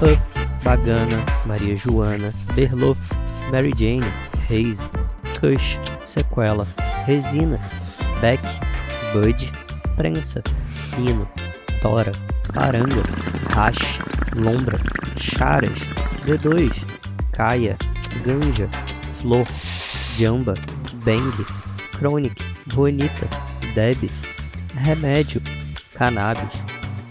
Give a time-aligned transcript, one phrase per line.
[0.00, 0.18] Up,
[0.62, 2.96] Bagana, Maria Joana, Berlot,
[3.50, 4.04] Mary Jane,
[4.46, 4.86] Haze,
[5.40, 6.64] Kush, Sequela,
[7.04, 7.58] Resina,
[8.20, 8.40] Beck,
[9.12, 9.36] Bud,
[9.96, 10.40] Prensa,
[10.92, 11.26] Hino,
[11.82, 12.12] Tora,
[12.54, 13.04] Paranga,
[13.50, 13.98] Hash,
[14.36, 14.78] Lombra,
[15.16, 15.82] Charas,
[16.24, 16.70] D2,
[17.32, 17.76] Caia,
[18.24, 18.68] Ganja,
[19.14, 19.46] Flor,
[20.16, 20.54] Jamba,
[21.04, 21.32] Bang,
[21.92, 22.40] Chronic,
[22.72, 23.28] Bonita,
[23.74, 23.98] Deb,
[24.74, 25.42] Remédio,
[25.96, 26.62] Cannabis,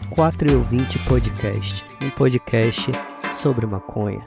[0.09, 2.91] 4 e ouvinte podcast, um podcast
[3.33, 4.25] sobre maconha.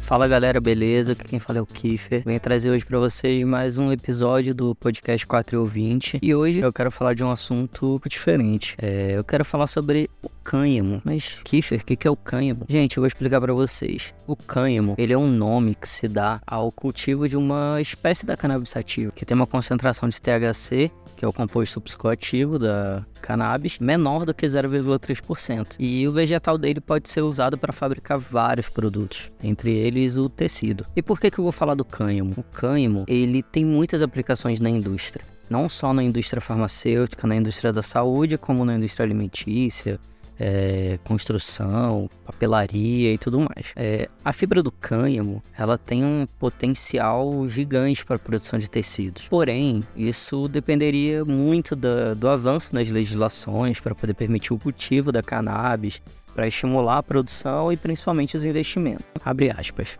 [0.00, 1.12] Fala galera, beleza?
[1.12, 2.22] Aqui quem fala é o Kiefer.
[2.24, 6.18] Venho trazer hoje para vocês mais um episódio do podcast 4 e 20.
[6.20, 8.76] E hoje eu quero falar de um assunto diferente.
[8.78, 11.00] É, eu quero falar sobre o cânhamo.
[11.02, 12.66] Mas, Kiefer, o que, que é o cânhamo?
[12.68, 14.14] Gente, eu vou explicar para vocês.
[14.26, 18.36] O cânhamo, ele é um nome que se dá ao cultivo de uma espécie da
[18.36, 23.78] cannabis sativa, que tem uma concentração de THC, que é o composto psicoativo da cannabis,
[23.78, 25.76] menor do que 0,3%.
[25.78, 30.84] E o vegetal dele pode ser usado para fabricar vários produtos, entre eles o tecido.
[30.94, 32.34] E por que, que eu vou falar do cânhamo?
[32.36, 35.24] O cânhamo, ele tem muitas aplicações na indústria.
[35.48, 40.00] Não só na indústria farmacêutica, na indústria da saúde, como na indústria alimentícia,
[40.38, 43.72] é, construção, papelaria e tudo mais.
[43.76, 49.28] É, a fibra do cânhamo ela tem um potencial gigante para a produção de tecidos.
[49.28, 55.22] Porém, isso dependeria muito da, do avanço nas legislações para poder permitir o cultivo da
[55.22, 56.00] cannabis
[56.34, 59.04] para estimular a produção e principalmente os investimentos.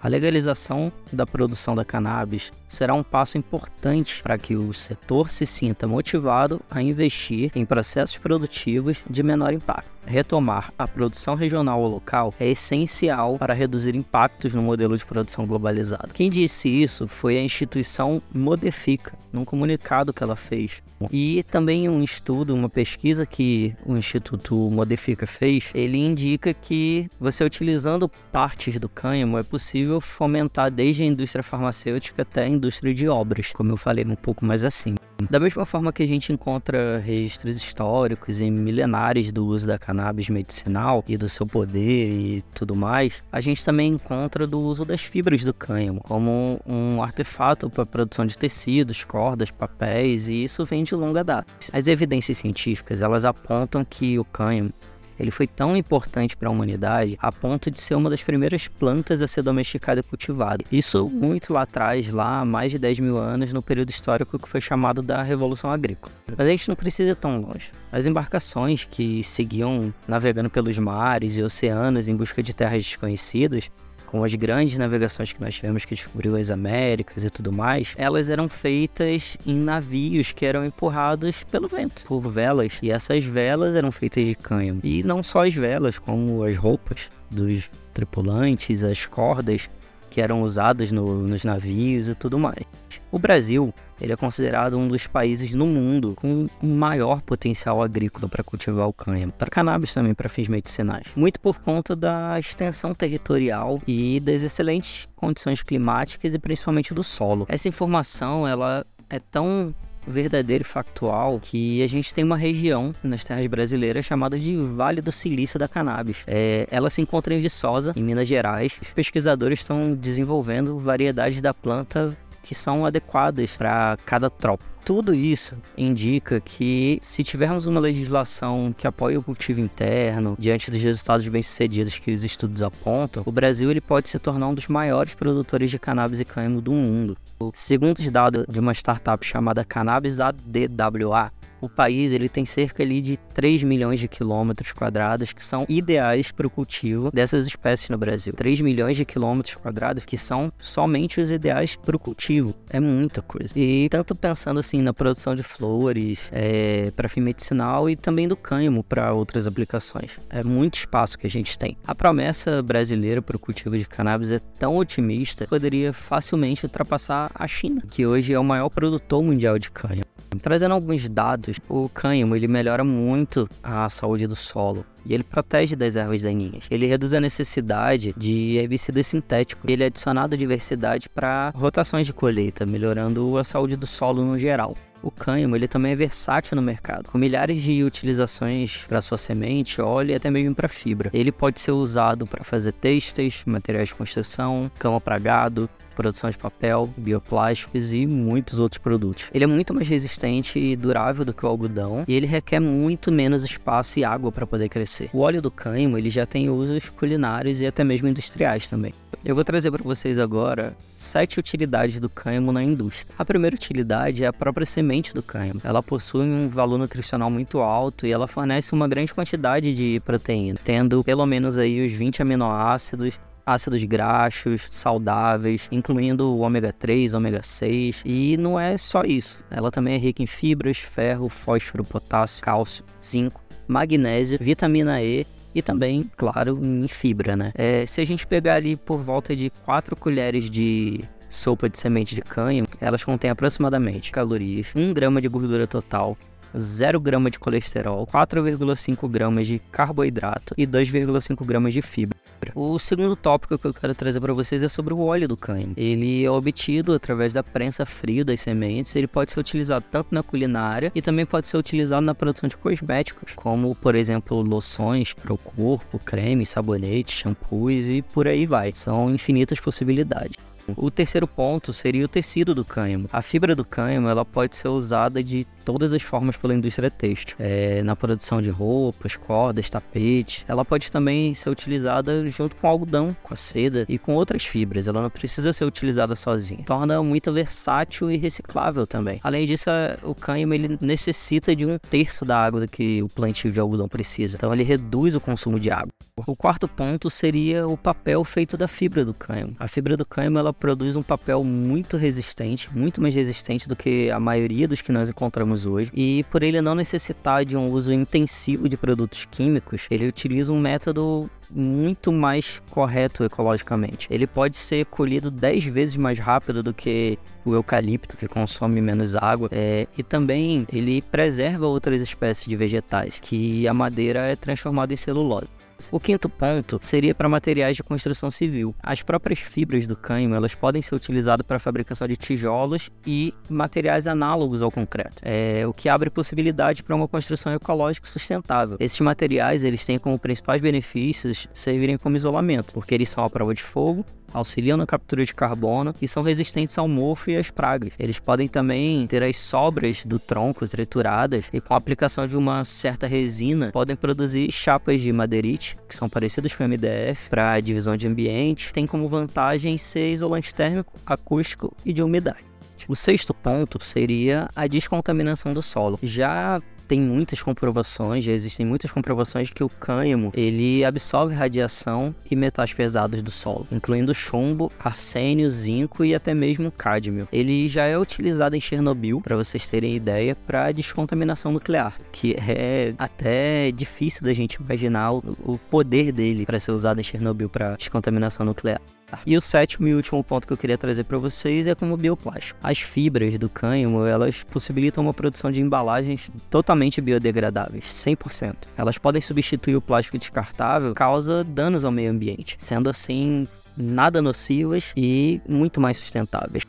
[0.02, 5.46] A legalização da produção da cannabis será um passo importante para que o setor se
[5.46, 9.94] sinta motivado a investir em processos produtivos de menor impacto.
[10.06, 15.46] Retomar a produção regional ou local é essencial para reduzir impactos no modelo de produção
[15.46, 16.12] globalizado.
[16.12, 20.82] Quem disse isso foi a instituição Modifica, num comunicado que ela fez.
[21.10, 26.23] E também um estudo, uma pesquisa que o Instituto Modifica fez, ele indica
[26.60, 32.48] que você utilizando partes do cânhamo é possível fomentar desde a indústria farmacêutica até a
[32.48, 34.94] indústria de obras, como eu falei um pouco mais assim.
[35.30, 40.28] Da mesma forma que a gente encontra registros históricos e milenares do uso da cannabis
[40.28, 45.02] medicinal e do seu poder e tudo mais, a gente também encontra do uso das
[45.02, 50.64] fibras do cânhamo como um artefato para a produção de tecidos, cordas, papéis, e isso
[50.64, 51.46] vem de longa data.
[51.72, 54.72] As evidências científicas, elas apontam que o cânhamo
[55.18, 59.20] ele foi tão importante para a humanidade a ponto de ser uma das primeiras plantas
[59.20, 60.64] a ser domesticada e cultivada.
[60.70, 64.48] Isso muito lá atrás, lá há mais de 10 mil anos, no período histórico que
[64.48, 66.12] foi chamado da Revolução Agrícola.
[66.36, 67.70] Mas a gente não precisa ir tão longe.
[67.92, 73.70] As embarcações que seguiam navegando pelos mares e oceanos em busca de terras desconhecidas
[74.14, 78.28] com as grandes navegações que nós tivemos que descobriu as Américas e tudo mais, elas
[78.28, 82.78] eram feitas em navios que eram empurrados pelo vento, por velas.
[82.80, 84.78] E essas velas eram feitas de cânhamo.
[84.84, 89.68] E não só as velas, como as roupas dos tripulantes, as cordas
[90.14, 92.62] que eram usadas no, nos navios e tudo mais.
[93.10, 98.44] O Brasil ele é considerado um dos países no mundo com maior potencial agrícola para
[98.44, 103.82] cultivar o cânhamo, para cannabis também para fins medicinais, muito por conta da extensão territorial
[103.88, 107.44] e das excelentes condições climáticas e principalmente do solo.
[107.48, 109.74] Essa informação ela é tão
[110.06, 115.00] verdadeiro e factual que a gente tem uma região nas terras brasileiras chamada de Vale
[115.00, 116.24] do Silício da Cannabis.
[116.26, 118.78] É, ela se encontra em Viçosa, em Minas Gerais.
[118.80, 124.64] Os pesquisadores estão desenvolvendo variedades da planta que são adequadas para cada tropa.
[124.84, 130.82] Tudo isso indica que, se tivermos uma legislação que apoie o cultivo interno, diante dos
[130.82, 135.14] resultados bem-sucedidos que os estudos apontam, o Brasil ele pode se tornar um dos maiores
[135.14, 137.16] produtores de cannabis e cânhamo do mundo.
[137.52, 141.32] Segundo os dados de uma startup chamada Cannabis ADWA,
[141.64, 146.30] o país ele tem cerca ali de 3 milhões de quilômetros quadrados que são ideais
[146.30, 148.32] para o cultivo dessas espécies no Brasil.
[148.34, 152.54] 3 milhões de quilômetros quadrados que são somente os ideais para o cultivo.
[152.68, 153.58] É muita coisa.
[153.58, 158.36] E tanto pensando assim na produção de flores é, para fim medicinal e também do
[158.36, 160.18] cânhamo para outras aplicações.
[160.28, 161.76] É muito espaço que a gente tem.
[161.86, 167.30] A promessa brasileira para o cultivo de cannabis é tão otimista que poderia facilmente ultrapassar
[167.34, 170.04] a China, que hoje é o maior produtor mundial de cânhamo.
[170.42, 175.76] Trazendo alguns dados, o cânhamo ele melhora muito a saúde do solo e ele protege
[175.76, 176.64] das ervas daninhas.
[176.70, 179.68] Ele reduz a necessidade de herbicidas sintéticos.
[179.68, 184.74] Ele é adicionado diversidade para rotações de colheita, melhorando a saúde do solo no geral.
[185.04, 189.78] O cânhamo ele também é versátil no mercado, com milhares de utilizações para sua semente,
[189.78, 191.10] óleo e até mesmo para fibra.
[191.12, 196.36] Ele pode ser usado para fazer têxteis, materiais de construção, cama para gado, produção de
[196.36, 199.30] papel, bioplásticos e muitos outros produtos.
[199.32, 203.12] Ele é muito mais resistente e durável do que o algodão e ele requer muito
[203.12, 204.93] menos espaço e água para poder crescer.
[205.12, 208.92] O óleo do cânhamo ele já tem usos culinários e até mesmo industriais também.
[209.24, 213.14] Eu vou trazer para vocês agora sete utilidades do cânhamo na indústria.
[213.18, 215.60] A primeira utilidade é a própria semente do cânhamo.
[215.64, 220.58] Ela possui um valor nutricional muito alto e ela fornece uma grande quantidade de proteína,
[220.62, 227.42] tendo pelo menos aí os 20 aminoácidos ácidos graxos, saudáveis, incluindo o ômega 3, ômega
[227.42, 228.02] 6.
[228.04, 232.84] E não é só isso, ela também é rica em fibras, ferro, fósforo, potássio, cálcio,
[233.04, 237.52] zinco, magnésio, vitamina E e também, claro, em fibra, né?
[237.54, 242.14] É, se a gente pegar ali por volta de 4 colheres de sopa de semente
[242.14, 246.16] de cânhamo, elas contêm aproximadamente calorias, 1 grama de gordura total,
[246.56, 252.18] 0 grama de colesterol, 4,5 gramas de carboidrato e 2,5 gramas de fibra.
[252.54, 255.74] O segundo tópico que eu quero trazer para vocês é sobre o óleo do cânhamo.
[255.76, 258.94] Ele é obtido através da prensa frio das sementes.
[258.96, 262.56] Ele pode ser utilizado tanto na culinária e também pode ser utilizado na produção de
[262.56, 268.72] cosméticos, como por exemplo loções para o corpo, cremes, sabonetes, shampoos e por aí vai.
[268.74, 270.36] São infinitas possibilidades.
[270.76, 273.08] O terceiro ponto seria o tecido do cânhamo.
[273.12, 277.36] A fibra do cânhamo ela pode ser usada de todas as formas pela indústria têxtil,
[277.38, 280.44] é, na produção de roupas, cordas, tapetes.
[280.46, 284.86] Ela pode também ser utilizada junto com algodão, com a seda e com outras fibras.
[284.86, 286.64] Ela não precisa ser utilizada sozinha.
[286.64, 289.20] Torna muito versátil e reciclável também.
[289.22, 289.70] Além disso,
[290.02, 294.36] o cânhamo ele necessita de um terço da água que o plantio de algodão precisa.
[294.36, 295.88] Então ele reduz o consumo de água.
[296.26, 299.56] O quarto ponto seria o papel feito da fibra do cânhamo.
[299.58, 304.10] A fibra do cânhamo ela produz um papel muito resistente, muito mais resistente do que
[304.10, 305.90] a maioria dos que nós encontramos hoje.
[305.94, 310.60] E por ele não necessitar de um uso intensivo de produtos químicos, ele utiliza um
[310.60, 314.08] método muito mais correto ecologicamente.
[314.10, 319.14] Ele pode ser colhido 10 vezes mais rápido do que o eucalipto, que consome menos
[319.14, 324.92] água, é, e também ele preserva outras espécies de vegetais, que a madeira é transformada
[324.92, 325.48] em celulose.
[325.90, 328.74] O quinto ponto seria para materiais de construção civil.
[328.82, 333.34] As próprias fibras do cânhamo elas podem ser utilizadas para a fabricação de tijolos e
[333.48, 338.76] materiais análogos ao concreto, é, o que abre possibilidade para uma construção ecológica sustentável.
[338.80, 343.54] Esses materiais eles têm como principais benefícios servirem como isolamento, porque eles são à prova
[343.54, 347.92] de fogo, auxiliam na captura de carbono e são resistentes ao mofo e às pragas.
[347.98, 352.64] Eles podem também ter as sobras do tronco trituradas e com a aplicação de uma
[352.64, 358.06] certa resina podem produzir chapas de madeirite, que são parecidas com MDF, para divisão de
[358.06, 358.72] ambiente.
[358.72, 362.44] Tem como vantagem ser isolante térmico, acústico e de umidade.
[362.86, 365.98] O sexto ponto seria a descontaminação do solo.
[366.02, 372.36] Já tem muitas comprovações, já existem muitas comprovações que o cânhamo ele absorve radiação e
[372.36, 377.28] metais pesados do solo, incluindo chumbo, arsênio, zinco e até mesmo cádmio.
[377.32, 382.94] Ele já é utilizado em Chernobyl, para vocês terem ideia, para descontaminação nuclear, que é
[382.98, 388.44] até difícil da gente imaginar o poder dele para ser usado em Chernobyl para descontaminação
[388.44, 388.80] nuclear.
[389.26, 392.58] E o sétimo e último ponto que eu queria trazer para vocês é como bioplástico.
[392.62, 398.54] As fibras do cânhamo, elas possibilitam uma produção de embalagens totalmente biodegradáveis, 100%.
[398.76, 403.46] Elas podem substituir o plástico descartável, causa danos ao meio ambiente, sendo assim
[403.76, 406.64] nada nocivas e muito mais sustentáveis.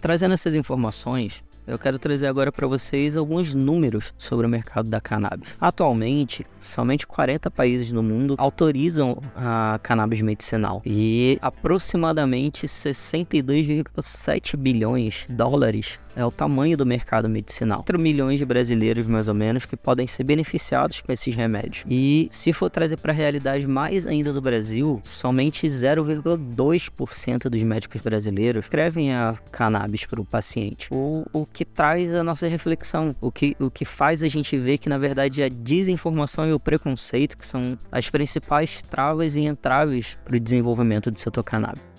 [0.00, 5.00] Trazendo essas informações, eu quero trazer agora para vocês alguns números sobre o mercado da
[5.00, 5.56] cannabis.
[5.60, 15.34] Atualmente, somente 40 países no mundo autorizam a cannabis medicinal e aproximadamente 62,7 bilhões de
[15.34, 17.78] dólares é o tamanho do mercado medicinal.
[17.78, 21.84] 4 milhões de brasileiros, mais ou menos, que podem ser beneficiados com esses remédios.
[21.88, 28.00] E se for trazer para a realidade mais ainda do Brasil, somente 0,2% dos médicos
[28.00, 30.88] brasileiros escrevem a cannabis para o paciente.
[30.92, 34.88] O, que traz a nossa reflexão, o que, o que faz a gente ver que,
[34.88, 40.36] na verdade, a desinformação e o preconceito que são as principais travas e entraves para
[40.36, 41.89] o desenvolvimento do setor cannabis.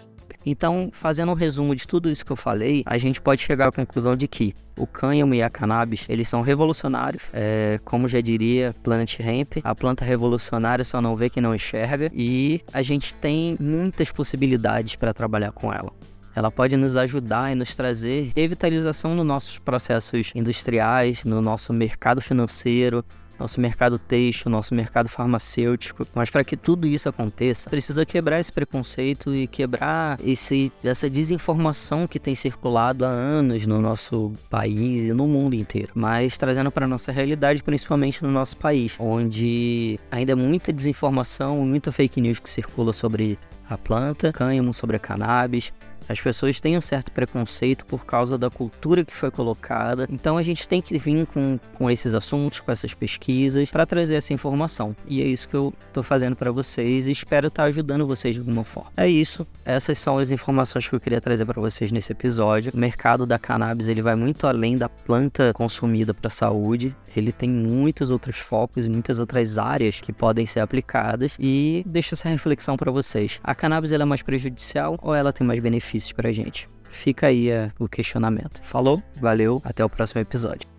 [0.45, 3.71] Então, fazendo um resumo de tudo isso que eu falei, a gente pode chegar à
[3.71, 8.75] conclusão de que o cânhamo e a cannabis, eles são revolucionários, é, como já diria
[8.81, 13.55] Planet Hemp, a planta revolucionária só não vê quem não enxerga, e a gente tem
[13.59, 15.91] muitas possibilidades para trabalhar com ela.
[16.33, 22.21] Ela pode nos ajudar e nos trazer revitalização nos nossos processos industriais, no nosso mercado
[22.21, 23.03] financeiro,
[23.41, 26.05] nosso mercado têxtil, nosso mercado farmacêutico.
[26.13, 32.07] Mas para que tudo isso aconteça, precisa quebrar esse preconceito e quebrar esse, essa desinformação
[32.07, 35.91] que tem circulado há anos no nosso país e no mundo inteiro.
[35.95, 41.91] Mas trazendo para nossa realidade, principalmente no nosso país, onde ainda é muita desinformação, muita
[41.91, 45.73] fake news que circula sobre a planta, cânhamo sobre a cannabis,
[46.07, 50.07] as pessoas têm um certo preconceito por causa da cultura que foi colocada.
[50.09, 54.15] Então a gente tem que vir com, com esses assuntos, com essas pesquisas, para trazer
[54.15, 54.95] essa informação.
[55.07, 58.35] E é isso que eu estou fazendo para vocês e espero estar tá ajudando vocês
[58.35, 58.91] de alguma forma.
[58.97, 59.47] É isso.
[59.63, 62.71] Essas são as informações que eu queria trazer para vocês nesse episódio.
[62.73, 66.95] O mercado da cannabis ele vai muito além da planta consumida para saúde.
[67.15, 72.15] Ele tem muitos outros focos e muitas outras áreas que podem ser aplicadas e deixa
[72.15, 73.39] essa reflexão para vocês.
[73.43, 76.67] A cannabis ela é mais prejudicial ou ela tem mais benefícios a gente?
[76.83, 78.61] Fica aí é, o questionamento.
[78.63, 79.01] Falou?
[79.19, 80.69] Valeu, até o próximo episódio.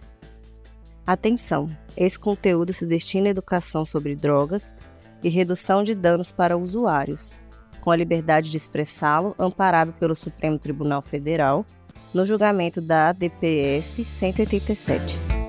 [1.06, 1.70] Atenção!
[1.96, 4.74] Esse conteúdo se destina à educação sobre drogas
[5.22, 7.32] e redução de danos para usuários,
[7.80, 11.66] com a liberdade de expressá-lo, amparado pelo Supremo Tribunal Federal,
[12.14, 15.41] no julgamento da ADPF 187.